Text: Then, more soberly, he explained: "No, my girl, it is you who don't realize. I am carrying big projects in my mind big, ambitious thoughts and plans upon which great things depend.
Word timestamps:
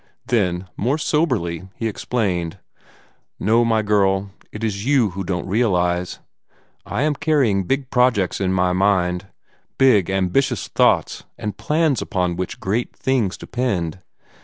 Then, 0.25 0.67
more 0.75 0.97
soberly, 0.97 1.69
he 1.75 1.87
explained: 1.87 2.57
"No, 3.39 3.63
my 3.63 3.83
girl, 3.83 4.31
it 4.51 4.63
is 4.63 4.83
you 4.83 5.11
who 5.11 5.23
don't 5.23 5.45
realize. 5.45 6.17
I 6.87 7.03
am 7.03 7.13
carrying 7.13 7.65
big 7.65 7.91
projects 7.91 8.41
in 8.41 8.51
my 8.51 8.73
mind 8.73 9.27
big, 9.77 10.09
ambitious 10.09 10.67
thoughts 10.69 11.25
and 11.37 11.55
plans 11.55 12.01
upon 12.01 12.35
which 12.35 12.59
great 12.59 12.95
things 12.95 13.37
depend. 13.37 13.99